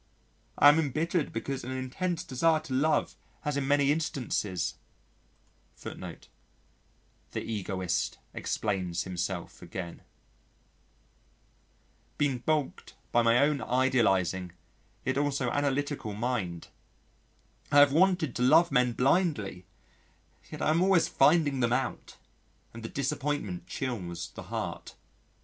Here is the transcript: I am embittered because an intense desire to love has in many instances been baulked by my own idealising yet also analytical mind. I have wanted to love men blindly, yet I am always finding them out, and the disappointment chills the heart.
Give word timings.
I 0.57 0.69
am 0.69 0.79
embittered 0.79 1.31
because 1.31 1.63
an 1.63 1.69
intense 1.69 2.23
desire 2.23 2.59
to 2.61 2.73
love 2.73 3.15
has 3.41 3.55
in 3.55 3.67
many 3.67 3.91
instances 3.91 4.73
been 5.83 6.01
baulked 12.47 12.93
by 13.11 13.21
my 13.21 13.37
own 13.37 13.61
idealising 13.61 14.51
yet 15.05 15.17
also 15.19 15.51
analytical 15.51 16.15
mind. 16.15 16.69
I 17.71 17.77
have 17.77 17.93
wanted 17.93 18.35
to 18.35 18.41
love 18.41 18.71
men 18.71 18.93
blindly, 18.93 19.67
yet 20.49 20.63
I 20.63 20.71
am 20.71 20.81
always 20.81 21.07
finding 21.07 21.59
them 21.59 21.73
out, 21.73 22.17
and 22.73 22.81
the 22.81 22.89
disappointment 22.89 23.67
chills 23.67 24.31
the 24.31 24.41
heart. 24.49 24.95